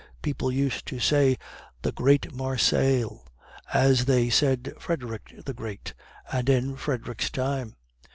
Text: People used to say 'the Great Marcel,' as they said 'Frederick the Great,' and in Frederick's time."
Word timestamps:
People 0.23 0.51
used 0.51 0.87
to 0.87 0.99
say 0.99 1.37
'the 1.83 1.91
Great 1.91 2.33
Marcel,' 2.33 3.23
as 3.71 4.05
they 4.05 4.31
said 4.31 4.73
'Frederick 4.79 5.31
the 5.45 5.53
Great,' 5.53 5.93
and 6.31 6.49
in 6.49 6.75
Frederick's 6.75 7.29
time." 7.29 7.75